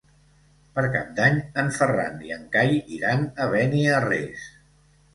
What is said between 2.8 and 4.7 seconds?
iran a Beniarrés.